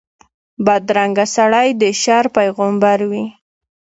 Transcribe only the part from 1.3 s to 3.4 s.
سړی د شر پېغمبر وي